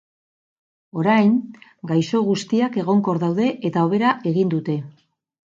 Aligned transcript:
Orain, 1.01 1.35
gaixo 1.93 2.21
guztiak 2.29 2.81
egonkor 2.85 3.21
daude 3.27 3.51
eta 3.71 3.87
hobera 3.87 4.15
egin 4.33 4.55
dute. 4.57 4.79